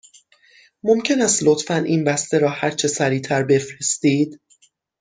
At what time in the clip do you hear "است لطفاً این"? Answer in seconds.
1.21-2.03